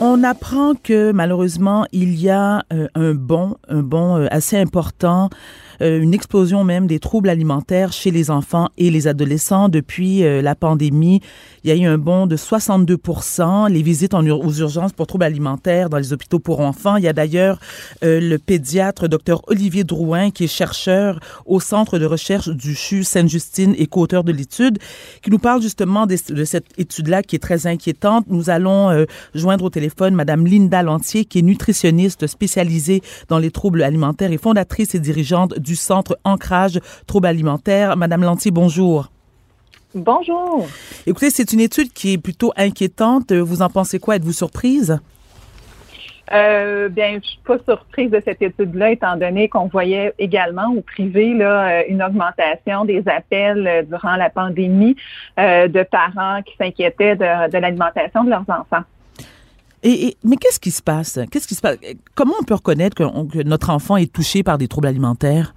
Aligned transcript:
On 0.00 0.22
apprend 0.22 0.74
que 0.74 1.10
malheureusement 1.10 1.84
il 1.90 2.14
y 2.20 2.30
a 2.30 2.62
euh, 2.72 2.86
un 2.94 3.14
bond, 3.14 3.56
un 3.68 3.82
bond 3.82 4.16
euh, 4.16 4.26
assez 4.30 4.56
important 4.56 5.28
euh, 5.80 6.00
une 6.00 6.14
explosion 6.14 6.64
même 6.64 6.86
des 6.86 6.98
troubles 6.98 7.28
alimentaires 7.28 7.92
chez 7.92 8.10
les 8.10 8.30
enfants 8.30 8.68
et 8.78 8.90
les 8.90 9.06
adolescents 9.06 9.68
depuis 9.68 10.24
euh, 10.24 10.42
la 10.42 10.54
pandémie. 10.54 11.20
Il 11.62 11.70
y 11.70 11.72
a 11.72 11.76
eu 11.76 11.86
un 11.86 11.98
bond 11.98 12.26
de 12.26 12.36
62 12.36 12.98
Les 13.70 13.82
visites 13.82 14.14
en 14.14 14.26
aux 14.26 14.52
urgences 14.52 14.92
pour 14.92 15.06
troubles 15.06 15.24
alimentaires 15.24 15.88
dans 15.88 15.98
les 15.98 16.12
hôpitaux 16.12 16.40
pour 16.40 16.60
enfants. 16.60 16.96
Il 16.96 17.04
y 17.04 17.08
a 17.08 17.12
d'ailleurs 17.12 17.60
euh, 18.02 18.20
le 18.20 18.38
pédiatre 18.38 19.08
Dr 19.08 19.42
Olivier 19.46 19.84
Drouin 19.84 20.30
qui 20.30 20.44
est 20.44 20.48
chercheur 20.48 21.20
au 21.46 21.60
centre 21.60 21.98
de 21.98 22.06
recherche 22.06 22.48
du 22.48 22.74
CHU 22.74 23.04
Sainte-Justine 23.04 23.74
et 23.78 23.86
co-auteur 23.86 24.24
de 24.24 24.32
l'étude 24.32 24.78
qui 25.22 25.30
nous 25.30 25.38
parle 25.38 25.62
justement 25.62 26.06
de, 26.06 26.16
cette 26.44 26.66
étude-là 26.78 27.22
qui 27.22 27.36
est 27.36 27.40
très 27.40 27.66
inquiétante. 27.66 28.26
Nous 28.28 28.50
allons 28.50 29.06
joindre 29.34 29.64
au 29.64 29.70
téléphone 29.70 29.87
Madame 30.10 30.46
Linda 30.46 30.82
Lantier 30.82 31.24
qui 31.24 31.40
est 31.40 31.42
nutritionniste 31.42 32.26
spécialisée 32.26 33.02
dans 33.28 33.38
les 33.38 33.50
troubles 33.50 33.82
alimentaires 33.82 34.32
et 34.32 34.38
fondatrice 34.38 34.94
et 34.94 35.00
dirigeante 35.00 35.58
du 35.58 35.76
Centre 35.76 36.18
Ancrage 36.24 36.80
Troubles 37.06 37.26
alimentaires. 37.26 37.96
Madame 37.96 38.22
Lantier, 38.22 38.50
bonjour. 38.50 39.08
Bonjour. 39.94 40.66
Écoutez, 41.06 41.30
c'est 41.30 41.52
une 41.52 41.60
étude 41.60 41.92
qui 41.92 42.12
est 42.12 42.18
plutôt 42.18 42.52
inquiétante. 42.56 43.32
Vous 43.32 43.62
en 43.62 43.70
pensez 43.70 43.98
quoi? 43.98 44.16
Êtes-vous 44.16 44.32
surprise? 44.32 44.98
Euh, 46.32 46.88
bien, 46.90 47.18
je 47.22 47.26
suis 47.26 47.40
pas 47.46 47.58
surprise 47.66 48.10
de 48.10 48.20
cette 48.22 48.42
étude-là, 48.42 48.90
étant 48.90 49.16
donné 49.16 49.48
qu'on 49.48 49.66
voyait 49.66 50.12
également 50.18 50.74
au 50.76 50.82
privé 50.82 51.32
là, 51.32 51.68
euh, 51.70 51.82
une 51.88 52.02
augmentation 52.02 52.84
des 52.84 53.02
appels 53.08 53.66
euh, 53.66 53.82
durant 53.82 54.16
la 54.16 54.28
pandémie 54.28 54.94
euh, 55.38 55.68
de 55.68 55.82
parents 55.82 56.42
qui 56.42 56.54
s'inquiétaient 56.58 57.16
de, 57.16 57.50
de 57.50 57.58
l'alimentation 57.58 58.24
de 58.24 58.30
leurs 58.30 58.44
enfants. 58.48 58.84
Mais 59.84 60.36
qu'est-ce 60.40 60.60
qui 60.60 60.70
se 60.70 60.82
passe? 60.82 61.18
Comment 62.14 62.34
on 62.40 62.44
peut 62.44 62.54
reconnaître 62.54 62.96
que 62.96 63.42
notre 63.42 63.70
enfant 63.70 63.96
est 63.96 64.12
touché 64.12 64.42
par 64.42 64.58
des 64.58 64.68
troubles 64.68 64.88
alimentaires? 64.88 65.54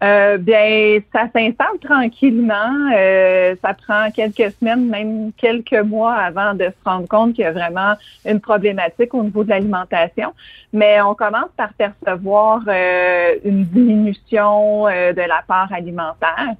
Euh, 0.00 0.38
bien, 0.38 1.00
ça 1.12 1.28
s'installe 1.34 1.78
tranquillement. 1.82 2.92
Euh, 2.94 3.56
ça 3.62 3.74
prend 3.74 4.10
quelques 4.12 4.52
semaines, 4.52 4.88
même 4.88 5.32
quelques 5.36 5.72
mois 5.72 6.14
avant 6.14 6.54
de 6.54 6.64
se 6.66 6.88
rendre 6.88 7.08
compte 7.08 7.34
qu'il 7.34 7.42
y 7.42 7.46
a 7.46 7.52
vraiment 7.52 7.94
une 8.24 8.40
problématique 8.40 9.12
au 9.14 9.24
niveau 9.24 9.42
de 9.42 9.50
l'alimentation. 9.50 10.32
Mais 10.72 11.00
on 11.00 11.14
commence 11.14 11.50
par 11.56 11.72
percevoir 11.72 12.62
euh, 12.68 13.34
une 13.44 13.64
diminution 13.64 14.84
de 14.84 15.28
la 15.28 15.42
part 15.46 15.72
alimentaire 15.72 16.54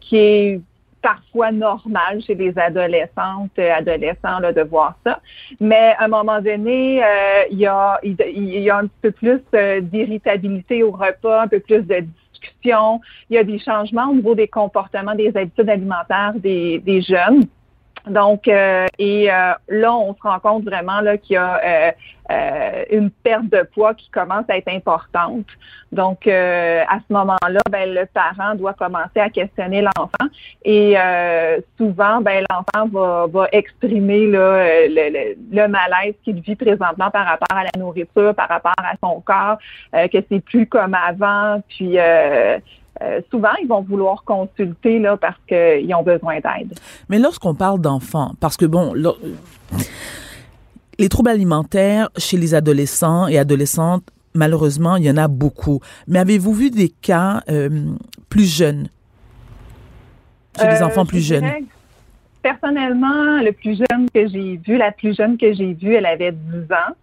qui 0.00 0.16
est 0.16 0.60
parfois 1.04 1.52
normal 1.52 2.22
chez 2.26 2.34
les 2.34 2.58
adolescentes, 2.58 3.58
euh, 3.58 3.74
adolescents 3.74 4.38
là, 4.40 4.54
de 4.54 4.62
voir 4.62 4.94
ça. 5.04 5.20
Mais 5.60 5.94
à 5.98 6.04
un 6.04 6.08
moment 6.08 6.40
donné, 6.40 7.04
euh, 7.04 7.42
il, 7.50 7.58
y 7.58 7.66
a, 7.66 8.00
y 8.02 8.70
a 8.70 8.78
un 8.78 8.88
peu 9.02 9.10
plus 9.10 9.42
euh, 9.54 9.82
d'irritabilité 9.82 10.82
au 10.82 10.92
repas, 10.92 11.42
un 11.42 11.48
peu 11.48 11.60
plus 11.60 11.82
de 11.82 12.06
discussion. 12.32 13.02
Il 13.28 13.36
y 13.36 13.38
a 13.38 13.44
des 13.44 13.58
changements 13.58 14.08
au 14.08 14.14
niveau 14.14 14.34
des 14.34 14.48
comportements, 14.48 15.14
des 15.14 15.36
habitudes 15.36 15.68
alimentaires 15.68 16.32
des, 16.36 16.78
des 16.78 17.02
jeunes. 17.02 17.44
Donc, 18.06 18.48
euh, 18.48 18.86
et 18.98 19.32
euh, 19.32 19.52
là, 19.68 19.94
on 19.94 20.14
se 20.14 20.20
rend 20.20 20.38
compte 20.38 20.64
vraiment 20.64 21.00
là 21.00 21.16
qu'il 21.16 21.34
y 21.34 21.36
a 21.38 21.94
euh, 22.30 22.84
une 22.90 23.10
perte 23.10 23.48
de 23.48 23.62
poids 23.74 23.94
qui 23.94 24.10
commence 24.10 24.44
à 24.48 24.58
être 24.58 24.68
importante. 24.68 25.46
Donc, 25.92 26.26
à 26.26 26.98
ce 26.98 27.12
moment-là, 27.12 27.60
ben, 27.70 27.94
le 27.94 28.04
parent 28.06 28.56
doit 28.56 28.74
commencer 28.74 29.20
à 29.20 29.30
questionner 29.30 29.82
l'enfant 29.82 30.28
et 30.64 30.96
souvent, 31.76 32.20
ben, 32.20 32.44
l'enfant 32.50 32.88
va, 32.88 33.26
va 33.28 33.48
exprimer 33.52 34.26
là, 34.26 34.86
le, 34.88 35.36
le, 35.52 35.68
malaise 35.68 36.14
qu'il 36.24 36.40
vit 36.40 36.56
présentement 36.56 37.10
par 37.10 37.26
rapport 37.26 37.56
à 37.56 37.62
la 37.62 37.70
nourriture, 37.78 38.34
par 38.34 38.48
rapport 38.48 38.74
à 38.78 38.94
son 39.02 39.20
corps, 39.20 39.58
que 39.92 40.18
c'est 40.28 40.40
plus 40.40 40.66
comme 40.66 40.94
avant, 40.94 41.62
puis 41.68 41.96
euh, 43.02 43.20
souvent, 43.30 43.52
ils 43.60 43.66
vont 43.66 43.82
vouloir 43.82 44.22
consulter 44.24 44.98
là, 44.98 45.16
parce 45.16 45.38
qu'ils 45.48 45.92
ont 45.94 46.02
besoin 46.02 46.36
d'aide. 46.36 46.74
Mais 47.08 47.18
lorsqu'on 47.18 47.54
parle 47.54 47.80
d'enfants, 47.80 48.32
parce 48.40 48.56
que 48.56 48.66
bon, 48.66 48.94
les 50.98 51.08
troubles 51.08 51.30
alimentaires 51.30 52.08
chez 52.16 52.36
les 52.36 52.54
adolescents 52.54 53.26
et 53.26 53.38
adolescentes, 53.38 54.04
malheureusement, 54.34 54.96
il 54.96 55.04
y 55.04 55.10
en 55.10 55.16
a 55.16 55.28
beaucoup. 55.28 55.80
Mais 56.06 56.20
avez-vous 56.20 56.52
vu 56.52 56.70
des 56.70 56.88
cas 56.88 57.42
euh, 57.48 57.68
plus 58.28 58.52
jeunes? 58.52 58.88
Chez 60.58 60.68
des 60.68 60.82
euh, 60.82 60.86
enfants 60.86 61.06
plus 61.06 61.26
jeunes? 61.26 61.50
Personnellement, 62.42 63.40
le 63.40 63.52
plus 63.52 63.76
jeune 63.76 64.08
que 64.14 64.28
j'ai 64.28 64.60
vu, 64.64 64.76
la 64.76 64.92
plus 64.92 65.16
jeune 65.16 65.36
que 65.36 65.52
j'ai 65.52 65.72
vue, 65.72 65.94
elle 65.94 66.06
avait 66.06 66.30
10 66.30 66.72
ans. 66.72 66.94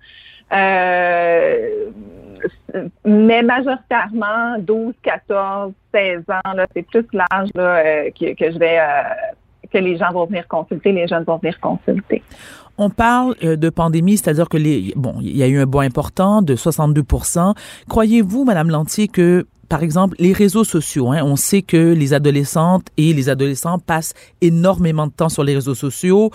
Euh, 0.52 1.92
mais 3.06 3.44
majoritairement 3.44 4.58
12, 4.60 4.94
14, 5.04 5.74
16 5.94 6.20
ans, 6.30 6.54
là, 6.54 6.66
c'est 6.74 6.84
plus 6.84 7.06
l'âge 7.14 7.50
euh, 7.58 8.10
que, 8.20 8.34
que, 8.34 8.52
je 8.52 8.58
vais 8.58 8.80
euh, 8.80 9.04
que 9.72 9.78
les 9.78 9.98
gens 9.98 10.12
vont 10.12 10.26
venir 10.26 10.48
consulter, 10.48 10.92
les 10.92 11.08
jeunes 11.08 11.24
vont 11.24 11.38
venir 11.38 11.60
consulter. 11.60 12.24
On 12.78 12.90
parle 12.90 13.36
de 13.36 13.70
pandémie, 13.70 14.18
c'est-à-dire 14.18 14.50
que 14.50 14.58
les 14.58 14.94
bon, 14.96 15.16
il 15.22 15.38
y 15.38 15.44
a 15.44 15.48
eu 15.48 15.60
un 15.60 15.66
bond 15.66 15.82
important 15.82 16.42
de 16.42 16.56
62% 16.56 17.54
Croyez-vous, 17.88 18.44
Madame 18.44 18.70
Lantier, 18.70 19.08
que 19.08 19.46
par 19.72 19.84
exemple, 19.84 20.18
les 20.20 20.34
réseaux 20.34 20.66
sociaux. 20.66 21.14
Hein, 21.14 21.22
on 21.24 21.38
sait 21.38 21.62
que 21.62 21.94
les 21.94 22.14
adolescentes 22.14 22.88
et 22.98 23.14
les 23.14 23.30
adolescents 23.30 23.80
passent 23.80 24.14
énormément 24.42 25.08
de 25.08 25.14
temps 25.14 25.30
sur 25.30 25.46
les 25.46 25.56
réseaux 25.56 25.76
sociaux. 25.76 26.30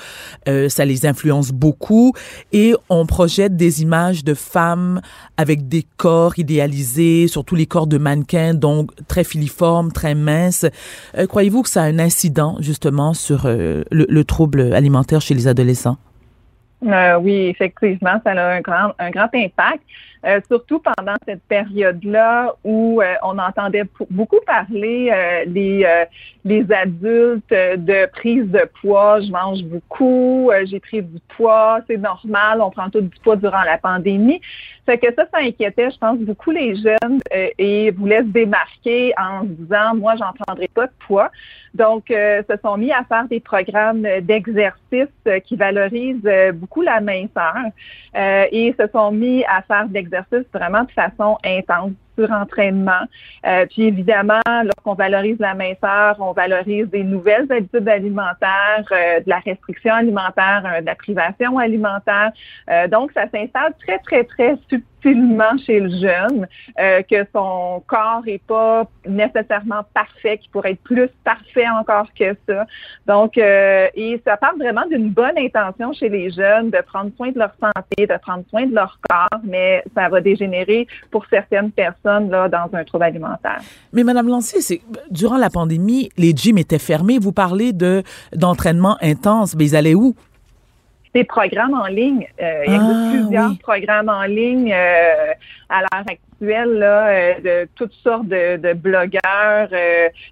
Euh, 0.49 0.71
ça 0.71 0.87
les 0.87 1.05
influence 1.05 1.53
beaucoup. 1.53 2.15
Et 2.55 2.73
on 2.89 3.05
projette 3.05 3.55
des 3.55 3.83
images 3.83 4.25
de 4.25 4.33
femmes 4.33 5.03
avec 5.37 5.69
des 5.69 5.85
corps 5.99 6.39
idéalisés, 6.39 7.29
surtout 7.29 7.57
les 7.57 7.67
corps 7.67 7.87
de 7.87 7.99
mannequins, 7.99 8.55
donc 8.55 8.91
très 9.07 9.23
filiformes, 9.23 9.93
très 9.93 10.15
minces. 10.15 10.65
Euh, 11.19 11.27
croyez-vous 11.27 11.63
que 11.63 11.69
ça 11.69 11.83
a 11.83 11.85
un 11.85 11.99
incident 11.99 12.57
justement 12.61 13.13
sur 13.13 13.45
euh, 13.45 13.83
le, 13.91 14.07
le 14.09 14.25
trouble 14.25 14.73
alimentaire 14.73 15.21
chez 15.21 15.35
les 15.35 15.47
adolescents? 15.47 15.99
Oui, 16.81 17.49
effectivement, 17.49 18.19
ça 18.25 18.33
a 18.33 18.55
un 18.55 18.61
grand 18.61 19.29
impact. 19.35 19.83
Euh, 20.27 20.41
surtout 20.49 20.81
pendant 20.81 21.15
cette 21.25 21.43
période-là 21.45 22.53
où 22.65 23.01
euh, 23.01 23.15
on 23.23 23.39
entendait 23.39 23.85
beaucoup 24.11 24.41
parler 24.45 25.09
euh, 25.13 25.45
les, 25.47 25.87
les 26.45 26.73
adultes 26.73 27.51
de 27.51 28.11
prise 28.11 28.51
de 28.51 28.69
poids. 28.81 29.21
Je 29.21 29.31
mange 29.31 29.63
beaucoup, 29.63 30.51
j'ai 30.65 30.81
pris 30.81 31.03
du 31.03 31.21
poids, 31.37 31.81
c'est 31.87 31.97
normal, 31.97 32.61
on 32.61 32.71
prend 32.71 32.91
tout 32.91 33.01
du 33.01 33.17
poids 33.23 33.37
durant 33.37 33.63
la 33.63 33.79
pandémie. 33.79 34.41
Fait 34.85 34.99
que 34.99 35.13
ça, 35.15 35.27
ça 35.33 35.39
inquiétait, 35.41 35.91
je 35.91 35.99
pense, 35.99 36.19
beaucoup 36.19 36.53
les 36.53 36.77
jeunes 36.77 37.21
et 37.59 37.91
voulaient 37.91 38.21
se 38.21 38.29
démarquer 38.29 39.13
en 39.19 39.43
se 39.43 39.49
disant, 39.49 39.97
moi, 39.97 40.15
j'en 40.17 40.33
prendrai 40.33 40.69
pas 40.69 40.87
de 40.87 40.93
poids. 41.07 41.31
Donc, 41.75 42.05
se 42.09 42.57
sont 42.63 42.77
mis 42.77 42.93
à 42.93 43.03
faire 43.05 43.27
des 43.29 43.41
programmes 43.41 44.07
d'exercice 44.23 45.09
qui 45.45 45.57
valorisent 45.57 46.31
beaucoup 46.55 46.83
la 46.83 47.01
minceur 47.01 47.57
et 48.15 48.75
se 48.79 48.87
sont 48.93 49.11
mis 49.11 49.45
à 49.45 49.63
faire 49.63 49.89
vraiment 50.53 50.85
de 50.85 50.93
façon 50.93 51.39
intense. 51.45 51.93
Surentraînement. 52.17 53.05
Euh, 53.47 53.67
puis 53.67 53.85
évidemment, 53.85 54.41
lorsqu'on 54.47 54.95
valorise 54.95 55.39
la 55.39 55.55
minceur, 55.55 56.17
on 56.19 56.33
valorise 56.33 56.89
des 56.89 57.05
nouvelles 57.05 57.51
habitudes 57.51 57.89
alimentaires, 57.89 58.85
euh, 58.93 59.21
de 59.21 59.29
la 59.29 59.39
restriction 59.39 59.95
alimentaire, 59.95 60.63
euh, 60.65 60.81
de 60.81 60.87
la 60.87 60.95
privation 60.95 61.59
alimentaire. 61.59 62.33
Euh, 62.71 62.89
donc, 62.89 63.13
ça 63.13 63.25
s'installe 63.31 63.75
très, 63.85 63.99
très, 63.99 64.25
très 64.25 64.57
subtilement 64.69 65.57
chez 65.65 65.81
le 65.81 65.91
jeune, 65.91 66.47
euh, 66.81 67.03
que 67.03 67.27
son 67.33 67.83
corps 67.87 68.23
est 68.27 68.45
pas 68.45 68.89
nécessairement 69.07 69.85
parfait, 69.95 70.39
qu'il 70.39 70.51
pourrait 70.51 70.73
être 70.73 70.83
plus 70.83 71.09
parfait 71.25 71.69
encore 71.69 72.09
que 72.19 72.37
ça. 72.49 72.67
Donc, 73.07 73.39
euh, 73.39 73.89
et 73.95 74.21
ça 74.25 74.37
part 74.37 74.57
vraiment 74.57 74.87
d'une 74.87 75.11
bonne 75.11 75.39
intention 75.39 75.93
chez 75.93 76.09
les 76.09 76.31
jeunes 76.31 76.71
de 76.71 76.81
prendre 76.81 77.11
soin 77.17 77.31
de 77.31 77.39
leur 77.39 77.55
santé, 77.61 78.07
de 78.07 78.17
prendre 78.19 78.45
soin 78.51 78.67
de 78.67 78.75
leur 78.75 78.99
corps, 79.09 79.41
mais 79.45 79.85
ça 79.95 80.09
va 80.09 80.21
dégénérer 80.21 80.87
pour 81.11 81.27
certaines 81.27 81.71
personnes 81.71 82.06
là 82.11 82.49
dans 82.49 82.69
un 82.73 82.85
trouble 82.85 83.05
alimentaire. 83.05 83.61
Mais 83.93 84.05
Madame 84.05 84.29
Lancier, 84.29 84.61
c'est 84.61 84.81
durant 85.11 85.37
la 85.37 85.51
pandémie, 85.51 86.11
les 86.17 86.33
gyms 86.35 86.59
étaient 86.59 86.79
fermés. 86.79 87.19
Vous 87.19 87.33
parlez 87.33 87.73
de 87.73 88.03
d'entraînement 88.35 88.97
intense, 89.03 89.55
mais 89.57 89.65
ils 89.67 89.77
allaient 89.77 89.95
où? 89.95 90.15
Des 91.15 91.25
programmes 91.25 91.73
en 91.75 91.87
ligne. 91.87 92.27
Euh, 92.43 92.63
il 92.67 92.73
y 92.73 92.77
a 92.77 92.81
Ah, 92.83 93.11
plusieurs 93.11 93.51
oui. 93.51 93.59
programmes 93.63 94.09
en 94.11 94.25
ligne 94.25 94.71
euh, 94.71 95.33
à 95.71 95.81
l'heure 95.81 96.05
actuelle 96.07 96.73
là, 96.79 97.07
euh, 97.09 97.35
de 97.65 97.69
toutes 97.75 97.95
sortes 98.05 98.27
de, 98.29 98.59
de 98.59 98.75
blogueurs, 98.75 99.69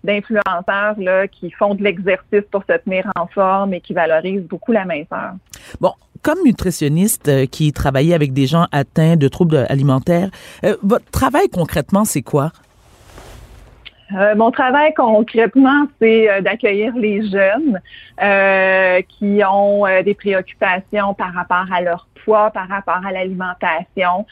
d'influenceurs 0.05 0.94
là, 0.99 1.26
qui 1.29 1.50
font 1.53 1.75
de 1.75 1.82
l'exercice 1.82 2.43
pour 2.50 2.62
se 2.69 2.76
tenir 2.85 3.11
en 3.17 3.26
forme 3.26 3.73
et 3.75 3.81
qui 3.81 3.94
valorisent 3.94 4.47
beaucoup 4.47 4.73
la 4.73 4.85
minceur. 4.85 5.32
Bon, 5.81 5.93
comme 6.25 6.38
nutritionniste 6.44 7.29
euh, 7.29 7.47
qui 7.47 7.73
travaillait 7.73 8.15
avec 8.15 8.32
des 8.32 8.47
gens 8.47 8.67
atteints 8.73 9.17
de 9.17 9.29
troubles 9.29 9.67
alimentaires, 9.69 10.31
euh, 10.65 10.76
votre 10.82 11.09
travail 11.11 11.49
concrètement, 11.50 12.05
c'est 12.05 12.23
quoi? 12.23 12.50
Euh, 14.12 14.34
mon 14.34 14.50
travail 14.50 14.92
concrètement, 14.94 15.86
c'est 16.00 16.30
euh, 16.30 16.40
d'accueillir 16.40 16.94
les 16.94 17.26
jeunes 17.28 17.80
euh, 18.22 19.00
qui 19.08 19.40
ont 19.48 19.86
euh, 19.86 20.02
des 20.02 20.14
préoccupations 20.14 21.14
par 21.14 21.32
rapport 21.32 21.64
à 21.72 21.80
leur 21.80 22.06
poids, 22.24 22.50
par 22.50 22.68
rapport 22.68 23.00
à 23.06 23.12
l'alimentation. 23.12 24.26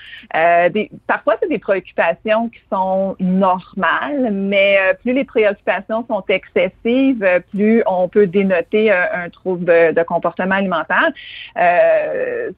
Parfois, 1.06 1.36
c'est 1.42 1.48
des 1.48 1.58
préoccupations 1.58 2.48
qui 2.48 2.60
sont 2.70 3.16
normales, 3.20 4.30
mais 4.32 4.78
plus 5.02 5.12
les 5.12 5.24
préoccupations 5.24 6.06
sont 6.08 6.24
excessives, 6.28 7.26
plus 7.50 7.82
on 7.86 8.08
peut 8.08 8.26
dénoter 8.26 8.90
un 8.90 9.28
trouble 9.28 9.66
de, 9.66 10.02
comportement 10.04 10.54
alimentaire. 10.54 11.10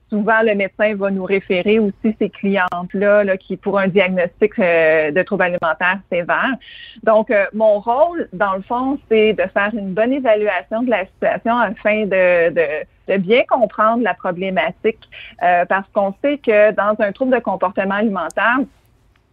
Souvent, 0.09 0.43
le 0.43 0.55
médecin 0.55 0.95
va 0.95 1.11
nous 1.11 1.25
référer 1.25 1.81
aussi 1.81 2.15
ces 2.21 2.31
clientes-là 2.31 3.25
là, 3.25 3.37
qui 3.37 3.57
pour 3.57 3.81
un 3.81 3.89
diagnostic 3.89 4.57
de 4.61 5.23
trouble 5.23 5.43
alimentaire 5.43 5.99
sévère. 6.13 6.55
Donc, 7.05 7.31
euh, 7.31 7.45
mon 7.53 7.81
rôle, 7.81 8.29
dans 8.33 8.55
le 8.55 8.63
fond, 8.63 8.99
c'est 9.11 9.35
de 9.35 9.43
faire 9.53 9.71
une 9.75 9.93
bonne 9.93 10.13
évaluation 10.13 10.83
de 10.83 10.91
la 10.91 11.05
situation 11.05 11.57
afin 11.59 12.07
de, 12.07 12.51
de, 12.51 13.17
bien 13.19 13.43
comprendre 13.47 14.03
la 14.03 14.15
problématique, 14.15 15.09
euh, 15.43 15.67
parce 15.67 15.87
qu'on 15.93 16.15
sait 16.23 16.39
que 16.39 16.73
dans 16.73 16.97
un 16.99 17.13
trouble 17.13 17.35
de 17.35 17.41
comportement 17.41 17.97
alimentaire, 17.97 18.59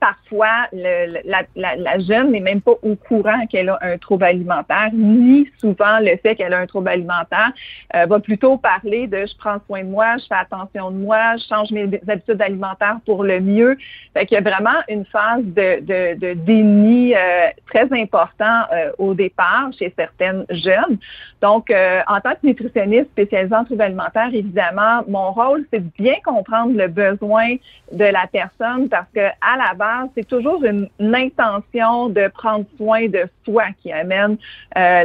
parfois, 0.01 0.67
la, 0.73 1.99
jeune 1.99 2.31
n'est 2.31 2.39
même 2.39 2.59
pas 2.59 2.73
au 2.81 2.95
courant 2.95 3.45
qu'elle 3.45 3.69
a 3.69 3.77
un 3.81 3.99
trouble 3.99 4.23
alimentaire, 4.23 4.89
ni 4.93 5.47
souvent 5.59 5.99
le 5.99 6.17
fait 6.17 6.35
qu'elle 6.35 6.55
a 6.55 6.57
un 6.57 6.65
trouble 6.65 6.89
alimentaire, 6.89 7.51
euh, 7.95 8.07
va 8.07 8.19
plutôt 8.19 8.57
parler 8.57 9.05
de 9.05 9.27
je 9.27 9.37
prends 9.37 9.59
soin 9.67 9.83
de 9.83 9.89
moi, 9.89 10.17
je 10.17 10.25
fais 10.25 10.41
attention 10.41 10.89
de 10.89 10.97
moi, 10.97 11.37
je 11.37 11.45
change 11.47 11.69
mes 11.69 11.83
habitudes 12.07 12.41
alimentaires 12.41 12.97
pour 13.05 13.23
le 13.23 13.39
mieux. 13.39 13.77
Fait 14.15 14.25
qu'il 14.25 14.35
y 14.35 14.39
a 14.39 14.41
vraiment 14.41 14.79
une 14.89 15.05
phase 15.05 15.43
de, 15.43 16.33
déni 16.33 17.13
euh, 17.13 17.19
très 17.67 17.87
important 17.93 18.63
euh, 18.73 18.91
au 18.97 19.13
départ 19.13 19.69
chez 19.77 19.93
certaines 19.95 20.45
jeunes. 20.49 20.97
Donc, 21.43 21.71
en 21.71 22.19
tant 22.21 22.31
que 22.31 22.47
nutritionniste 22.47 23.09
spécialisée 23.11 23.55
en 23.55 23.65
troubles 23.65 23.81
alimentaires, 23.81 24.29
évidemment, 24.33 25.03
mon 25.07 25.31
rôle, 25.31 25.65
c'est 25.71 25.79
de 25.79 25.89
bien 25.97 26.15
comprendre 26.23 26.75
le 26.75 26.87
besoin 26.87 27.55
de 27.91 28.05
la 28.05 28.27
personne 28.31 28.89
parce 28.89 29.07
que 29.13 29.19
à 29.19 29.57
la 29.57 29.73
base, 29.75 29.90
c'est 30.15 30.27
toujours 30.27 30.63
une, 30.63 30.87
une 30.99 31.15
intention 31.15 32.09
de 32.09 32.27
prendre 32.29 32.65
soin 32.77 33.07
de 33.07 33.23
soi 33.45 33.65
qui 33.81 33.91
amène 33.91 34.37
euh, 34.77 35.03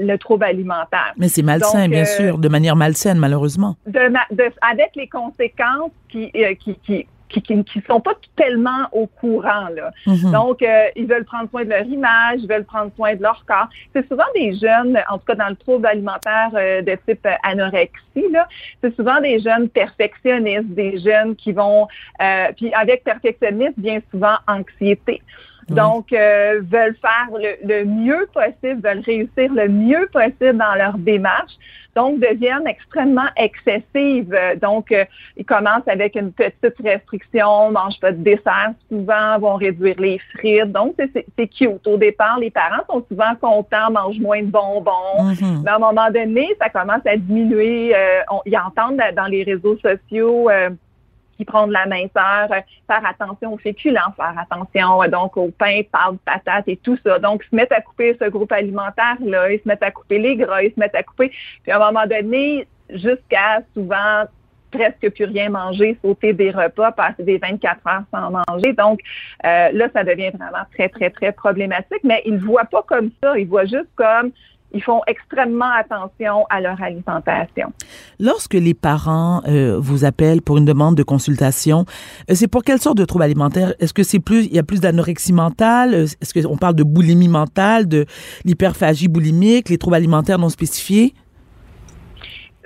le, 0.00 0.06
le 0.06 0.18
trouble 0.18 0.44
alimentaire. 0.44 1.12
Mais 1.16 1.28
c'est 1.28 1.42
malsain, 1.42 1.82
Donc, 1.82 1.90
bien 1.90 2.02
euh, 2.02 2.16
sûr, 2.18 2.38
de 2.38 2.48
manière 2.48 2.76
malsaine, 2.76 3.18
malheureusement. 3.18 3.76
de, 3.86 4.08
ma- 4.08 4.26
de- 4.30 4.50
avec 4.72 4.90
les 4.96 5.08
conséquences 5.08 5.92
qui, 6.08 6.30
euh, 6.36 6.54
qui, 6.54 6.74
qui 6.86 7.06
qui, 7.28 7.42
qui, 7.42 7.64
qui 7.64 7.82
sont 7.88 8.00
pas 8.00 8.14
tellement 8.36 8.88
au 8.92 9.06
courant 9.06 9.68
là. 9.74 9.90
Mhm. 10.06 10.32
Donc 10.32 10.62
euh, 10.62 10.86
ils 10.96 11.06
veulent 11.06 11.24
prendre 11.24 11.48
soin 11.50 11.64
de 11.64 11.70
leur 11.70 11.84
image, 11.84 12.40
ils 12.42 12.48
veulent 12.48 12.64
prendre 12.64 12.90
soin 12.96 13.14
de 13.14 13.22
leur 13.22 13.44
corps. 13.46 13.68
C'est 13.92 14.06
souvent 14.08 14.24
des 14.34 14.54
jeunes, 14.54 14.98
en 15.10 15.18
tout 15.18 15.24
cas 15.26 15.34
dans 15.34 15.48
le 15.48 15.56
trouble 15.56 15.86
alimentaire 15.86 16.50
euh, 16.54 16.82
de 16.82 16.96
type 17.06 17.24
euh, 17.26 17.34
anorexie 17.42 18.30
là, 18.32 18.48
c'est 18.82 18.94
souvent 18.96 19.20
des 19.20 19.40
jeunes 19.40 19.68
perfectionnistes, 19.68 20.68
des 20.68 20.98
jeunes 20.98 21.36
qui 21.36 21.52
vont 21.52 21.86
euh, 22.20 22.46
puis 22.56 22.72
avec 22.72 23.04
perfectionniste 23.04 23.74
bien 23.76 24.00
souvent 24.10 24.36
anxiété. 24.46 25.22
Donc, 25.74 26.12
euh, 26.12 26.60
veulent 26.62 26.96
faire 27.00 27.28
le, 27.32 27.66
le 27.66 27.84
mieux 27.84 28.28
possible, 28.32 28.80
veulent 28.82 29.00
réussir 29.04 29.52
le 29.52 29.68
mieux 29.68 30.08
possible 30.12 30.56
dans 30.58 30.74
leur 30.76 30.96
démarche, 30.96 31.54
donc 31.96 32.20
deviennent 32.20 32.66
extrêmement 32.66 33.28
excessives. 33.36 34.32
Donc, 34.62 34.92
euh, 34.92 35.04
ils 35.36 35.44
commencent 35.44 35.88
avec 35.88 36.14
une 36.14 36.30
petite 36.30 36.76
restriction, 36.84 37.70
mangent 37.72 37.98
pas 38.00 38.12
de 38.12 38.22
dessert 38.22 38.72
souvent, 38.88 39.38
vont 39.40 39.54
réduire 39.56 39.96
les 39.98 40.18
frites. 40.34 40.70
Donc, 40.70 40.94
c'est- 40.98 41.46
cute. 41.48 41.86
Au 41.86 41.96
départ, 41.96 42.38
les 42.38 42.50
parents 42.50 42.84
sont 42.88 43.04
souvent 43.08 43.34
contents, 43.40 43.90
mangent 43.90 44.20
moins 44.20 44.42
de 44.42 44.46
bonbons. 44.50 45.22
Mhm. 45.22 45.62
Mais 45.64 45.70
à 45.70 45.76
un 45.76 45.78
moment 45.78 46.10
donné, 46.10 46.54
ça 46.60 46.68
commence 46.68 47.04
à 47.06 47.16
diminuer. 47.16 47.94
Euh, 47.94 48.20
on- 48.30 48.42
ils 48.46 48.56
entendent 48.56 49.00
dans 49.16 49.26
les 49.26 49.42
réseaux 49.42 49.76
sociaux 49.78 50.50
euh, 50.50 50.70
qui 51.36 51.44
prennent 51.44 51.68
de 51.68 51.72
la 51.72 51.86
minceur, 51.86 52.50
euh, 52.50 52.60
faire 52.86 53.06
attention 53.06 53.54
aux 53.54 53.58
féculents, 53.58 54.12
faire 54.16 54.34
attention 54.38 55.02
euh, 55.02 55.08
donc 55.08 55.36
au 55.36 55.50
pain, 55.50 55.82
pâtes, 55.90 56.18
patates 56.24 56.68
et 56.68 56.76
tout 56.76 56.98
ça. 57.04 57.18
Donc, 57.18 57.42
ils 57.44 57.50
se 57.50 57.56
mettent 57.56 57.72
à 57.72 57.80
couper 57.80 58.16
ce 58.20 58.28
groupe 58.28 58.52
alimentaire-là, 58.52 59.52
ils 59.52 59.60
se 59.60 59.68
mettent 59.68 59.82
à 59.82 59.90
couper 59.90 60.18
les 60.18 60.36
gras, 60.36 60.62
ils 60.62 60.72
se 60.72 60.80
mettent 60.80 60.94
à 60.94 61.02
couper. 61.02 61.32
Puis 61.62 61.72
à 61.72 61.76
un 61.76 61.92
moment 61.92 62.06
donné, 62.06 62.66
jusqu'à 62.90 63.60
souvent 63.74 64.24
presque 64.70 65.10
plus 65.10 65.24
rien 65.24 65.48
manger, 65.48 65.96
sauter 66.02 66.32
des 66.32 66.50
repas, 66.50 66.92
passer 66.92 67.22
des 67.22 67.38
24 67.38 67.86
heures 67.86 68.02
sans 68.12 68.30
manger. 68.30 68.72
Donc, 68.72 69.00
euh, 69.44 69.70
là, 69.72 69.88
ça 69.92 70.04
devient 70.04 70.30
vraiment 70.30 70.64
très, 70.74 70.88
très, 70.88 71.10
très 71.10 71.32
problématique. 71.32 72.02
Mais 72.04 72.22
ils 72.26 72.34
ne 72.34 72.40
voient 72.40 72.64
pas 72.64 72.82
comme 72.82 73.10
ça. 73.22 73.38
Ils 73.38 73.46
voient 73.46 73.64
juste 73.64 73.88
comme 73.96 74.32
ils 74.76 74.82
font 74.82 75.00
extrêmement 75.06 75.72
attention 75.72 76.44
à 76.50 76.60
leur 76.60 76.80
alimentation. 76.82 77.72
Lorsque 78.20 78.54
les 78.54 78.74
parents 78.74 79.42
euh, 79.48 79.78
vous 79.80 80.04
appellent 80.04 80.42
pour 80.42 80.58
une 80.58 80.66
demande 80.66 80.96
de 80.96 81.02
consultation, 81.02 81.86
euh, 82.30 82.34
c'est 82.34 82.46
pour 82.48 82.62
quelle 82.62 82.78
sorte 82.78 82.98
de 82.98 83.06
trouble 83.06 83.24
alimentaire? 83.24 83.72
Est-ce 83.80 83.94
que 83.94 84.02
c'est 84.02 84.20
plus, 84.20 84.44
il 84.44 84.54
y 84.54 84.58
a 84.58 84.62
plus 84.62 84.80
d'anorexie 84.80 85.32
mentale? 85.32 85.94
Euh, 85.94 86.04
Est-ce 86.20 86.34
qu'on 86.34 86.58
parle 86.58 86.74
de 86.74 86.82
boulimie 86.82 87.28
mentale, 87.28 87.88
de 87.88 88.04
l'hyperphagie 88.44 89.08
boulimique, 89.08 89.70
les 89.70 89.78
troubles 89.78 89.96
alimentaires 89.96 90.38
non 90.38 90.50
spécifiés? 90.50 91.14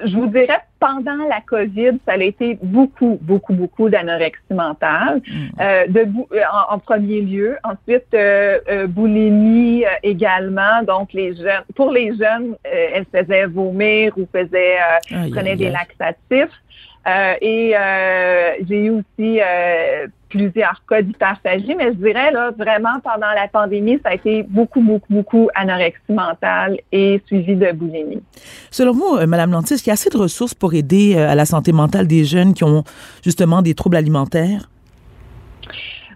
Je 0.04 0.16
vous 0.16 0.26
dirais, 0.26 0.60
pendant 0.78 1.26
la 1.28 1.40
COVID, 1.46 1.98
ça 2.06 2.12
a 2.12 2.16
été 2.16 2.58
beaucoup, 2.62 3.18
beaucoup, 3.20 3.52
beaucoup 3.52 3.88
d'anorexie 3.88 4.54
mentale, 4.54 5.20
euh, 5.60 5.86
de 5.86 6.00
euh, 6.00 6.40
en, 6.52 6.74
en 6.74 6.78
premier 6.78 7.20
lieu. 7.20 7.56
Ensuite, 7.64 8.06
euh, 8.14 8.58
euh, 8.68 8.86
boulimie 8.86 9.84
euh, 9.84 9.88
également. 10.02 10.82
Donc, 10.86 11.12
les 11.12 11.34
jeunes, 11.36 11.64
pour 11.74 11.90
les 11.92 12.16
jeunes, 12.16 12.56
elles 12.64 13.06
faisaient 13.14 13.46
vomir 13.46 14.12
ou 14.16 14.26
faisaient, 14.32 14.78
euh, 15.12 15.30
prenaient 15.30 15.56
des 15.56 15.70
laxatifs. 15.70 16.56
Euh, 17.06 17.34
et 17.40 17.74
euh, 17.74 18.52
j'ai 18.68 18.84
eu 18.84 18.90
aussi 18.90 19.40
euh, 19.40 20.06
plusieurs 20.28 20.82
cas 20.88 21.02
d'hyperphagie, 21.02 21.74
mais 21.74 21.92
je 21.92 21.96
dirais 21.96 22.30
là 22.30 22.50
vraiment 22.56 23.00
pendant 23.02 23.32
la 23.34 23.48
pandémie, 23.48 23.98
ça 24.02 24.10
a 24.10 24.14
été 24.14 24.42
beaucoup, 24.42 24.80
beaucoup, 24.80 25.12
beaucoup 25.12 25.48
anorexie 25.54 26.00
mentale 26.10 26.78
et 26.92 27.20
suivi 27.26 27.56
de 27.56 27.72
boulimie. 27.72 28.22
Selon 28.70 28.92
vous, 28.92 29.16
euh, 29.16 29.26
Madame 29.26 29.50
Lantis, 29.50 29.76
qu'il 29.76 29.88
y 29.88 29.90
a 29.90 29.94
assez 29.94 30.10
de 30.10 30.18
ressources 30.18 30.54
pour 30.54 30.74
aider 30.74 31.14
euh, 31.16 31.28
à 31.28 31.34
la 31.34 31.46
santé 31.46 31.72
mentale 31.72 32.06
des 32.06 32.24
jeunes 32.24 32.54
qui 32.54 32.64
ont 32.64 32.84
justement 33.24 33.62
des 33.62 33.74
troubles 33.74 33.96
alimentaires? 33.96 34.68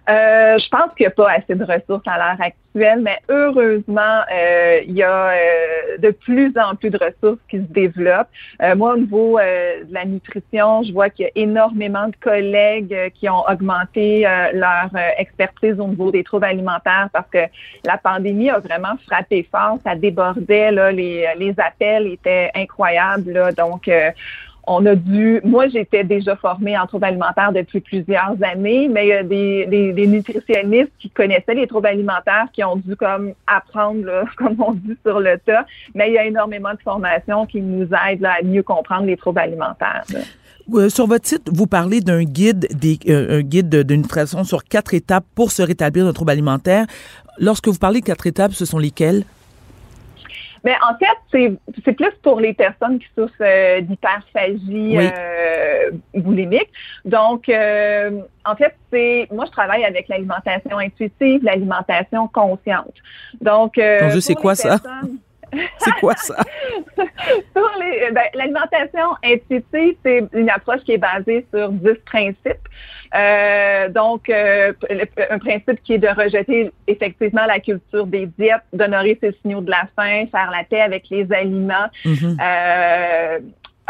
Euh, 0.08 0.58
je 0.58 0.68
pense 0.68 0.94
qu'il 0.94 1.04
n'y 1.04 1.06
a 1.06 1.11
pas 1.11 1.30
assez 1.30 1.54
de 1.54 1.64
ressources 1.64 2.06
à 2.06 2.18
l'heure 2.18 2.40
actuelle, 2.40 3.00
mais 3.00 3.18
heureusement, 3.30 4.20
euh, 4.30 4.80
il 4.87 4.92
y 4.92 5.02
a 5.02 5.30
euh, 5.30 5.99
de 5.99 6.11
plus 6.11 6.52
en 6.58 6.75
plus 6.75 6.90
de 6.90 6.99
ressources 6.99 7.40
qui 7.49 7.56
se 7.56 7.73
développent. 7.73 8.28
Euh, 8.62 8.76
moi, 8.76 8.94
au 8.94 8.96
niveau 8.99 9.38
euh, 9.38 9.82
de 9.84 9.94
la 9.94 10.04
nutrition, 10.04 10.82
je 10.82 10.92
vois 10.92 11.08
qu'il 11.08 11.25
y 11.25 11.28
a 11.28 11.32
énormément 11.37 12.08
de 12.08 12.16
collègues 12.20 12.92
euh, 12.92 13.08
qui 13.14 13.30
ont 13.30 13.44
augmenté 13.49 14.26
leur 14.52 14.90
expertise 15.16 15.80
au 15.80 15.88
niveau 15.88 16.11
des 16.11 16.23
troubles 16.23 16.44
alimentaires 16.44 17.08
parce 17.12 17.28
que 17.30 17.38
la 17.87 17.96
pandémie 17.96 18.50
a 18.50 18.58
vraiment 18.58 18.96
frappé 19.06 19.49
fort, 19.50 19.78
ça 19.84 19.94
débordait, 19.94 20.70
là, 20.70 20.92
les, 20.92 21.26
les 21.38 21.54
appels 21.58 22.06
étaient 22.08 22.50
incroyables, 22.54 23.32
là, 23.32 23.52
donc 23.52 23.88
on 24.66 24.87
a 24.87 24.94
dû, 24.94 25.40
moi 25.44 25.68
j'étais 25.68 26.04
déjà 26.04 26.37
formée 26.37 26.78
en 26.78 26.87
troubles 26.87 27.04
alimentaires 27.04 27.52
depuis 27.52 27.80
plusieurs 27.80 28.37
années, 28.42 28.88
mais 28.88 29.06
il 29.06 29.09
y 29.09 29.12
a 29.12 29.23
des, 29.23 30.06
nutritionnistes 30.06 30.92
qui 30.99 31.11
connaissaient 31.11 31.54
les 31.54 31.66
troubles 31.66 31.88
alimentaires 31.88 32.47
qui 32.52 32.64
ont 32.64 32.76
dû 32.76 32.97
comme 32.97 33.33
apprendre, 33.47 34.25
comme 34.37 34.56
on 34.61 34.73
dit 34.73 34.97
sur 35.04 35.21
le 35.21 35.38
tas, 35.38 35.66
mais 35.94 36.09
il 36.09 36.14
y 36.14 36.18
a 36.18 36.26
énormément 36.26 36.73
de 36.73 36.80
formations 36.83 37.47
qui 37.47 37.61
nous 37.61 37.88
aident 38.09 38.21
là, 38.21 38.37
à 38.40 38.44
mieux 38.44 38.62
comprendre 38.62 39.06
les 39.06 39.16
troubles 39.16 39.40
alimentaires. 39.40 40.04
Euh, 40.73 40.88
Sur 40.88 41.06
votre 41.06 41.26
site, 41.26 41.50
vous 41.52 41.66
parlez 41.66 42.00
d'un 42.00 42.23
guide, 42.23 42.66
des, 42.75 42.99
euh, 43.09 43.42
guide 43.42 43.68
de, 43.68 43.83
de 43.83 43.94
nutrition 43.94 44.44
sur 44.44 44.64
quatre 44.64 44.94
étapes 44.94 45.26
pour 45.35 45.52
se 45.52 45.62
rétablir 45.62 46.06
d'un 46.06 46.12
trouble 46.12 46.30
alimentaire. 46.30 46.87
Lorsque 47.38 47.68
vous 47.68 47.78
parlez 47.78 48.00
de 48.00 48.06
quatre 48.06 48.26
étapes, 48.26 48.52
ce 48.52 48.64
sont 48.64 48.78
lesquelles? 48.78 49.25
Mais 50.64 50.75
en 50.83 50.97
fait, 50.99 51.16
c'est 51.30 51.52
c'est 51.85 51.92
plus 51.92 52.11
pour 52.23 52.40
les 52.40 52.54
personnes 52.54 52.99
qui 52.99 53.06
souffrent 53.16 53.35
euh, 53.42 53.80
d'hyperphagie 53.83 54.97
Oui. 54.97 55.09
euh, 55.16 55.90
boulimique. 56.14 56.71
Donc, 57.04 57.49
euh, 57.49 58.23
en 58.47 58.56
fait, 58.56 58.75
c'est 58.90 59.28
moi 59.30 59.44
je 59.47 59.50
travaille 59.50 59.85
avec 59.85 60.09
l'alimentation 60.09 60.78
intuitive, 60.78 61.44
l'alimentation 61.44 62.28
consciente. 62.28 62.94
Donc, 63.40 63.76
euh, 63.78 64.00
Mon 64.02 64.09
Dieu, 64.09 64.21
c'est 64.28 64.35
quoi 64.35 64.54
ça? 64.54 64.78
C'est 65.78 65.92
quoi 66.00 66.14
ça? 66.16 66.37
Les- 67.81 68.11
ben, 68.12 68.23
l'alimentation 68.35 69.09
intuitive, 69.25 69.97
c'est 70.04 70.25
une 70.33 70.50
approche 70.50 70.81
qui 70.85 70.93
est 70.93 70.99
basée 70.99 71.47
sur 71.54 71.71
10 71.71 71.95
principes. 72.04 72.69
Euh, 73.14 73.88
donc, 73.88 74.28
euh, 74.28 74.73
un 75.31 75.38
principe 75.38 75.83
qui 75.85 75.95
est 75.95 75.99
de 75.99 76.09
rejeter 76.09 76.71
effectivement 76.87 77.47
la 77.47 77.61
culture 77.61 78.07
des 78.07 78.26
diètes, 78.38 78.62
d'honorer 78.73 79.16
ses 79.21 79.33
signaux 79.43 79.61
de 79.61 79.71
la 79.71 79.85
faim, 79.97 80.25
faire 80.31 80.50
la 80.50 80.64
paix 80.64 80.81
avec 80.81 81.09
les 81.11 81.31
aliments, 81.33 81.88
Mhm. 82.04 82.37
euh, 82.43 83.38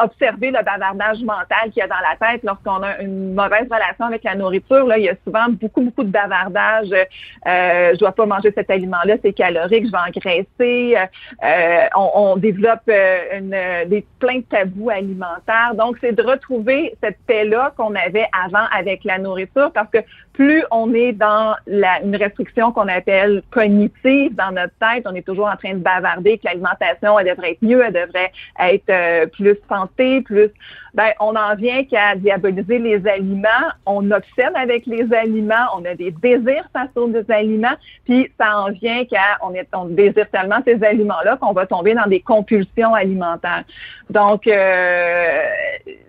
observer 0.02 0.50
le 0.50 0.62
bavardage 0.64 1.20
mental 1.22 1.70
qu'il 1.72 1.78
y 1.78 1.82
a 1.82 1.86
dans 1.86 1.94
la 1.94 2.16
tête 2.16 2.42
lorsqu'on 2.42 2.82
a 2.82 3.00
une 3.00 3.34
mauvaise 3.34 3.66
relation 3.70 4.06
avec 4.06 4.24
la 4.24 4.34
nourriture. 4.34 4.86
Là, 4.86 4.98
il 4.98 5.04
y 5.04 5.08
a 5.08 5.14
souvent 5.24 5.46
beaucoup, 5.48 5.82
beaucoup 5.82 6.04
de 6.04 6.10
bavardage. 6.10 6.90
Euh, 6.92 7.92
je 7.92 7.98
dois 7.98 8.12
pas 8.12 8.26
manger 8.26 8.52
cet 8.54 8.70
aliment-là, 8.70 9.16
c'est 9.22 9.32
calorique, 9.32 9.86
je 9.86 9.92
vais 9.92 9.98
engraisser. 9.98 10.96
Euh, 11.44 11.86
on, 11.96 12.10
on 12.14 12.36
développe 12.36 12.80
euh, 12.88 13.38
une, 13.38 13.54
euh, 13.54 13.84
des, 13.86 14.04
plein 14.18 14.38
de 14.38 14.44
tabous 14.44 14.90
alimentaires. 14.90 15.74
Donc, 15.74 15.96
c'est 16.00 16.12
de 16.12 16.22
retrouver 16.22 16.96
cette 17.02 17.18
paix-là 17.26 17.72
qu'on 17.76 17.94
avait 17.94 18.26
avant 18.44 18.66
avec 18.76 19.04
la 19.04 19.18
nourriture 19.18 19.70
parce 19.72 19.90
que 19.90 19.98
plus 20.34 20.64
on 20.70 20.92
est 20.92 21.12
dans 21.12 21.54
la, 21.66 22.02
une 22.02 22.16
restriction 22.16 22.72
qu'on 22.72 22.88
appelle 22.88 23.42
cognitive 23.50 24.34
dans 24.34 24.50
notre 24.50 24.74
tête, 24.80 25.04
on 25.06 25.14
est 25.14 25.26
toujours 25.26 25.46
en 25.46 25.56
train 25.56 25.74
de 25.74 25.78
bavarder 25.78 26.38
que 26.38 26.44
l'alimentation, 26.44 27.18
elle 27.18 27.28
devrait 27.28 27.52
être 27.52 27.62
mieux, 27.62 27.82
elle 27.84 27.92
devrait 27.92 28.32
être 28.60 28.90
euh, 28.90 29.26
plus 29.26 29.56
santé, 29.68 30.20
plus... 30.20 30.50
Ben, 30.94 31.10
on 31.18 31.34
en 31.34 31.56
vient 31.56 31.82
qu'à 31.82 32.14
diaboliser 32.14 32.78
les 32.78 33.04
aliments, 33.08 33.48
on 33.84 34.12
obsède 34.12 34.52
avec 34.54 34.86
les 34.86 35.12
aliments, 35.12 35.66
on 35.76 35.84
a 35.84 35.96
des 35.96 36.12
désirs 36.12 36.68
face 36.72 36.90
aux 36.94 37.10
aliments, 37.30 37.74
puis 38.04 38.30
ça 38.38 38.60
en 38.60 38.70
vient 38.70 39.04
qu'à 39.04 39.38
on, 39.42 39.52
on 39.72 39.86
désire 39.86 40.30
tellement 40.30 40.60
ces 40.64 40.84
aliments-là 40.84 41.36
qu'on 41.38 41.52
va 41.52 41.66
tomber 41.66 41.94
dans 41.94 42.06
des 42.06 42.20
compulsions 42.20 42.94
alimentaires. 42.94 43.64
Donc, 44.10 44.46
euh, 44.46 45.42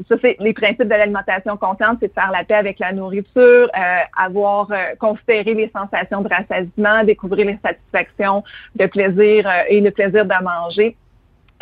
ça, 0.07 0.15
c'est 0.21 0.35
les 0.39 0.53
principes 0.53 0.83
de 0.83 0.89
l'alimentation 0.89 1.57
consciente, 1.57 1.97
c'est 2.01 2.09
de 2.09 2.13
faire 2.13 2.31
la 2.31 2.43
paix 2.43 2.55
avec 2.55 2.77
la 2.77 2.91
nourriture, 2.91 3.35
euh, 3.75 3.97
avoir 4.15 4.71
euh, 4.71 4.95
considéré 4.99 5.53
les 5.53 5.71
sensations 5.75 6.21
de 6.21 6.29
rassasiement, 6.29 7.03
découvrir 7.03 7.47
les 7.47 7.59
satisfactions 7.63 8.43
de 8.75 8.85
plaisir 8.85 9.47
euh, 9.47 9.63
et 9.69 9.81
le 9.81 9.91
plaisir 9.91 10.25
de 10.25 10.43
manger. 10.43 10.95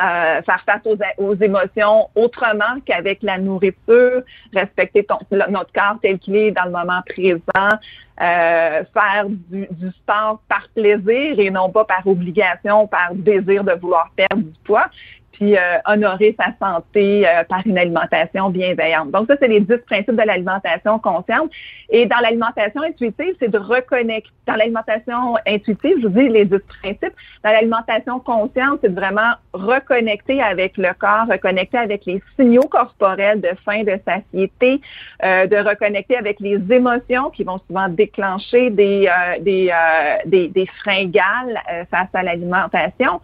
Euh, 0.02 0.42
faire 0.42 0.64
face 0.66 0.82
aux, 1.20 1.36
émotions 1.36 2.10
autrement 2.16 2.80
qu'avec 2.84 3.22
la 3.22 3.38
nourriture, 3.38 4.24
respecter 4.52 5.06
le- 5.30 5.52
notre 5.52 5.72
corps 5.72 6.00
tel 6.02 6.18
qu'il 6.18 6.36
est 6.36 6.50
dans 6.50 6.66
le 6.66 6.72
moment 6.72 7.02
présent, 7.06 7.78
faire 8.18 9.26
du, 9.28 9.68
du 9.70 9.92
sport 9.92 10.42
par 10.50 10.68
plaisir 10.74 11.40
et 11.40 11.52
non 11.52 11.70
pas 11.70 11.86
par 11.86 12.08
obligation, 12.08 12.88
par 12.88 13.14
désir 13.14 13.64
de 13.64 13.74
vouloir 13.74 14.10
perdre 14.16 14.44
du 14.44 14.60
poids, 14.64 14.88
puis 15.34 15.58
euh, 15.58 15.60
honorer 15.86 16.36
sa 16.40 16.54
santé 16.66 17.28
euh, 17.28 17.44
par 17.44 17.62
une 17.66 17.78
alimentation 17.78 18.50
bienveillante. 18.50 19.12
Donc 19.12 19.28
ça, 19.28 19.36
c'est 19.40 19.48
les 19.48 19.60
dix 19.60 19.78
principes 19.86 20.16
de 20.16 20.24
l'alimentation 20.26 20.98
consciente. 21.00 21.52
Et 21.90 22.06
dans 22.06 22.20
l'alimentation 22.20 22.82
intuitive, 22.82 23.36
c'est 23.40 23.52
de 23.52 23.58
reconnecter. 23.58 24.30
Dans 24.48 24.56
l'alimentation 24.56 25.38
intuitive, 25.48 25.98
je 26.02 26.08
vous 26.08 26.20
dis 26.20 26.30
les 26.30 26.46
dix 26.46 26.60
principes. 26.82 27.14
Dans 27.44 27.52
l'alimentation 27.52 28.20
consciente, 28.20 28.80
c'est 28.82 28.90
de 28.90 29.00
vraiment 29.00 29.34
reconnecter 29.54 30.42
avec 30.42 30.78
le 30.78 30.90
corps, 31.00 31.28
reconnecter 31.30 31.78
avec 31.78 32.06
les 32.06 32.22
signaux 32.38 32.68
corporels 32.70 33.40
de 33.40 33.52
faim, 33.64 33.84
de 33.84 33.98
satiété, 34.06 34.82
euh, 35.24 35.48
de 35.48 35.58
reconnecter 35.58 36.18
avec 36.18 36.40
les 36.40 36.60
émotions 36.72 37.30
qui 37.30 37.44
vont 37.44 37.60
souvent 37.68 37.88
déclencher 37.88 38.70
des 38.70 38.94
euh, 39.08 39.40
des, 39.40 39.70
euh, 39.72 40.18
des, 40.26 40.48
des 40.48 40.66
fringales 40.82 41.60
euh, 41.72 41.84
face 41.90 42.08
à 42.14 42.24
l'alimentation 42.24 43.22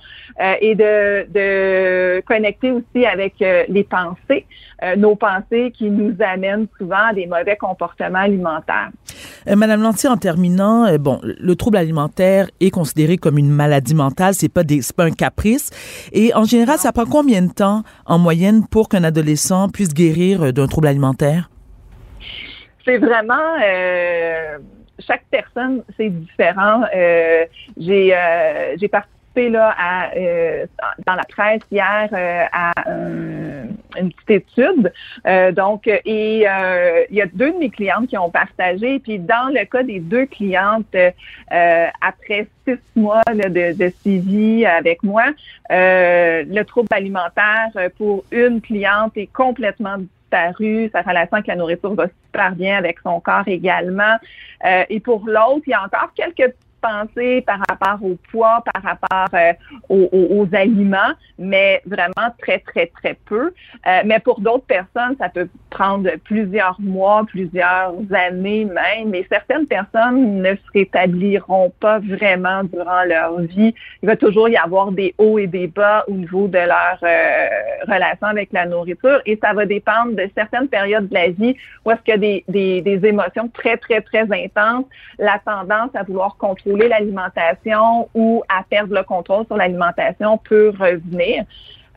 et 0.62 0.74
de, 0.76 1.28
de 1.30 1.99
connecter 2.26 2.72
aussi 2.72 3.06
avec 3.06 3.42
euh, 3.42 3.64
les 3.70 3.84
pensées, 3.84 4.46
euh, 4.84 4.96
nos 4.96 5.16
pensées 5.16 5.72
qui 5.78 5.90
nous 5.90 6.16
amènent 6.20 6.68
souvent 6.78 7.10
à 7.10 7.14
des 7.14 7.28
mauvais 7.28 7.56
comportements 7.56 8.20
alimentaires. 8.20 8.90
Euh, 9.48 9.56
Madame 9.56 9.82
Lantier, 9.82 10.10
en 10.10 10.18
terminant, 10.18 10.86
euh, 10.86 10.98
bon, 10.98 11.20
le 11.24 11.56
trouble 11.56 11.78
alimentaire 11.78 12.48
est 12.60 12.72
considéré 12.72 13.18
comme 13.18 13.38
une 13.38 13.50
maladie 13.50 13.96
mentale, 13.96 14.34
c'est 14.34 14.50
pas 14.50 14.64
des, 14.64 14.82
c'est 14.82 14.96
pas 14.96 15.06
un 15.06 15.12
caprice. 15.12 15.72
Et 16.12 16.34
en 16.34 16.44
général, 16.44 16.78
ça 16.78 16.92
prend 16.92 17.06
combien 17.06 17.42
de 17.42 17.52
temps 17.52 17.84
en 18.06 18.20
moyenne 18.20 18.68
pour 18.68 18.90
qu'un 18.90 19.04
adolescent 19.04 19.70
puisse 19.70 19.94
guérir 19.94 20.44
euh, 20.44 20.52
d'un 20.52 20.68
trouble 20.68 20.88
alimentaire? 20.88 21.50
C'est 22.86 22.98
vraiment 22.98 23.34
euh, 23.64 24.58
chaque 25.00 25.24
personne, 25.30 25.84
c'est 25.98 26.10
différent. 26.10 26.84
Euh, 26.96 27.46
j'ai 27.78 28.16
euh, 28.16 28.76
j'ai 28.80 28.88
participé 28.88 29.19
là 29.36 30.12
euh, 30.16 30.66
dans 31.06 31.16
la 31.16 31.24
presse 31.24 31.62
hier 31.72 32.10
euh, 32.12 32.44
à 32.52 32.72
euh, 32.88 33.64
une 33.98 34.12
petite 34.12 34.48
étude. 34.58 34.94
Euh, 35.26 35.52
donc 35.52 35.88
et 35.88 36.38
il 36.38 37.16
y 37.16 37.22
a 37.22 37.26
deux 37.34 37.52
de 37.52 37.58
mes 37.58 37.70
clientes 37.70 38.08
qui 38.08 38.18
ont 38.18 38.30
partagé. 38.30 39.00
Puis 39.00 39.20
dans 39.20 39.54
le 39.54 39.66
cas 39.66 39.84
des 39.84 40.00
deux 40.00 40.26
clientes, 40.26 40.96
après 41.50 42.48
six 42.68 42.80
mois 42.96 43.24
de, 43.34 43.94
suivi 44.02 44.66
avec 44.66 45.04
moi, 45.04 45.26
le 45.70 46.62
trouble 46.64 46.90
alimentaire 46.92 47.70
pour 47.98 48.24
une 48.32 48.62
cliente 48.62 49.16
est 49.16 49.32
complètement 49.32 49.98
disparu, 49.98 50.90
sa 50.92 51.02
relation 51.02 51.38
avec 51.38 51.48
la 51.48 51.56
nourriture 51.56 51.94
va 51.96 52.08
super 52.26 52.52
bien 52.52 52.78
avec 52.78 53.00
son 53.00 53.20
corps 53.20 53.48
également. 53.48 54.18
Et 54.90 55.00
pour 55.00 55.26
l'autre, 55.26 55.64
il 55.68 55.72
y 55.72 55.74
a 55.74 55.84
encore 55.84 56.12
quelques 56.16 56.54
pensées 56.82 57.42
par 57.42 57.60
rapport 57.70 58.04
au 58.04 58.18
poids, 58.32 58.64
par 58.74 58.84
rapport 58.84 59.40
euh, 59.40 59.54
aux 59.90 60.48
aliments, 60.54 61.14
mais 61.38 61.82
vraiment 61.86 62.34
très, 62.40 62.60
très, 62.60 62.88
très 62.88 63.18
peu. 63.26 63.54
Euh, 63.88 64.02
mais 64.06 64.20
pour 64.20 64.40
d'autres 64.42 64.66
personnes, 64.66 65.16
ça 65.20 65.30
peut 65.30 65.48
prendre 65.70 66.10
plusieurs 66.24 66.80
mois, 66.80 67.26
plusieurs 67.28 67.94
années 68.12 68.66
même. 68.66 69.14
Et 69.14 69.26
certaines 69.30 69.68
personnes 69.68 70.42
ne 70.42 70.56
se 70.56 70.72
rétabliront 70.74 71.72
pas 71.80 72.00
vraiment 72.00 72.64
durant 72.64 73.04
leur 73.06 73.40
vie. 73.42 73.74
Il 74.02 74.08
va 74.08 74.16
toujours 74.16 74.50
y 74.50 74.58
avoir 74.58 74.92
des 74.92 75.14
hauts 75.18 75.40
et 75.40 75.48
des 75.48 75.68
bas 75.68 76.04
au 76.08 76.14
niveau 76.14 76.48
de 76.48 76.58
leur 76.58 77.00
euh, 77.04 77.48
relation 77.88 78.28
avec 78.28 78.52
la 78.54 78.66
nourriture. 78.66 79.22
Et 79.26 79.38
ça 79.42 79.54
va 79.54 79.66
dépendre 79.66 80.16
de 80.16 80.30
certaines 80.36 80.68
périodes 80.68 81.08
de 81.10 81.14
la 81.14 81.30
vie 81.30 81.56
où 81.86 81.92
est-ce 81.92 82.02
qu'il 82.02 82.14
y 82.14 82.16
a 82.16 82.18
des, 82.18 82.44
des, 82.48 82.82
des 82.82 83.08
émotions 83.08 83.50
très, 83.50 83.78
très, 83.78 84.02
très 84.02 84.28
intenses, 84.32 84.86
la 85.18 85.40
tendance 85.40 85.90
à 85.94 86.04
vouloir 86.04 86.36
contrôler 86.38 86.69
l'alimentation 86.76 88.10
ou 88.14 88.44
à 88.50 88.64
perdre 88.64 88.96
le 88.96 89.04
contrôle 89.04 89.46
sur 89.46 89.58
l'alimentation 89.58 90.38
peut 90.38 90.72
revenir. 90.78 91.46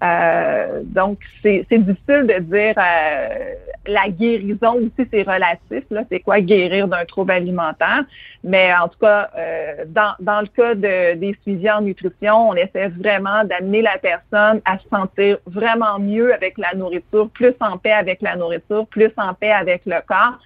Euh, 0.03 0.81
donc, 0.85 1.19
c'est 1.43 1.65
difficile 1.71 2.27
de 2.27 2.41
dire 2.41 2.75
euh, 2.77 3.55
la 3.87 4.09
guérison 4.09 4.75
aussi, 4.75 5.09
c'est 5.13 5.23
relatif. 5.23 5.85
C'est 6.11 6.21
quoi 6.21 6.41
guérir 6.41 6.89
d'un 6.89 7.05
trouble 7.05 7.31
alimentaire? 7.31 8.03
Mais 8.43 8.75
en 8.75 8.89
tout 8.89 8.99
cas, 9.01 9.31
euh, 9.39 9.85
dans, 9.87 10.15
dans 10.19 10.41
le 10.41 10.49
cas 10.49 10.75
de, 10.75 11.15
des 11.15 11.37
suivis 11.43 11.71
en 11.71 11.83
nutrition, 11.83 12.51
on 12.51 12.55
essaie 12.55 12.89
vraiment 12.89 13.45
d'amener 13.45 13.83
la 13.83 13.97
personne 13.99 14.61
à 14.65 14.79
se 14.79 14.89
sentir 14.89 15.39
vraiment 15.47 16.01
mieux 16.01 16.35
avec 16.35 16.59
la 16.59 16.75
nourriture, 16.75 17.29
plus 17.31 17.55
en 17.61 17.79
paix 17.79 17.93
avec 17.93 18.23
la 18.23 18.35
nourriture, 18.35 18.87
plus 18.89 19.13
en 19.17 19.35
paix 19.35 19.53
avec 19.53 19.83
le 19.87 20.01
corps 20.07 20.39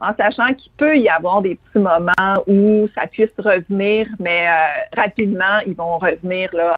en 0.00 0.14
sachant 0.16 0.52
qu'il 0.54 0.72
peut 0.76 0.98
y 0.98 1.08
avoir 1.08 1.42
des 1.42 1.56
petits 1.56 1.82
moments 1.82 2.42
où 2.46 2.88
ça 2.94 3.06
puisse 3.06 3.30
revenir, 3.38 4.06
mais 4.18 4.46
euh, 4.46 4.96
rapidement, 4.96 5.60
ils 5.66 5.74
vont 5.74 5.98
revenir 5.98 6.50
là, 6.52 6.76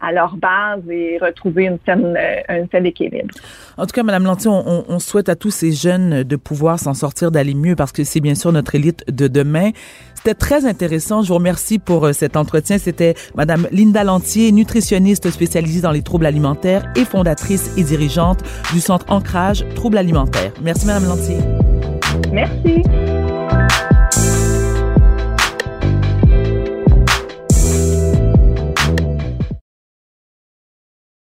à, 0.00 0.12
leur 0.12 0.36
base 0.36 0.82
et 0.90 1.18
retrouver 1.18 1.64
une 1.64 1.78
saine, 1.86 2.14
euh, 2.16 2.40
un 2.48 2.66
sain 2.70 2.84
équilibre. 2.84 3.34
En 3.76 3.86
tout 3.86 3.92
cas, 3.92 4.02
Madame 4.02 4.24
Lantier, 4.24 4.50
on, 4.50 4.84
on, 4.86 4.98
souhaite 4.98 5.28
à 5.28 5.36
tous 5.36 5.50
ces 5.50 5.72
jeunes 5.72 6.22
de 6.22 6.36
pouvoir 6.36 6.78
s'en 6.78 6.94
sortir, 6.94 7.30
d'aller 7.30 7.54
mieux, 7.54 7.74
parce 7.74 7.92
que 7.92 8.04
c'est 8.04 8.20
bien 8.20 8.34
sûr 8.34 8.52
notre 8.52 8.74
élite 8.74 9.04
de 9.10 9.26
demain. 9.26 9.70
C'était 10.14 10.34
très 10.34 10.66
intéressant. 10.66 11.22
Je 11.22 11.28
vous 11.28 11.36
remercie 11.36 11.78
pour 11.78 12.04
euh, 12.04 12.12
cet 12.12 12.36
entretien. 12.36 12.78
C'était 12.78 13.14
Madame 13.34 13.68
Linda 13.70 14.04
Lantier, 14.04 14.52
nutritionniste 14.52 15.30
spécialisée 15.30 15.80
dans 15.80 15.92
les 15.92 16.02
troubles 16.02 16.26
alimentaires 16.26 16.84
et 16.96 17.04
fondatrice 17.04 17.72
et 17.78 17.84
dirigeante 17.84 18.40
du 18.72 18.80
Centre 18.80 19.06
Ancrage 19.08 19.64
Troubles 19.74 19.98
alimentaires. 19.98 20.52
Merci, 20.62 20.86
Madame 20.86 21.06
Lantier. 21.06 21.38
Merci. 22.32 23.15